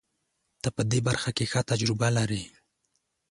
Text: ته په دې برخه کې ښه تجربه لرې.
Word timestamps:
ته 0.61 0.69
په 0.75 0.81
دې 0.91 0.99
برخه 1.07 1.29
کې 1.37 1.45
ښه 1.51 1.61
تجربه 1.71 2.07
لرې. 2.17 2.43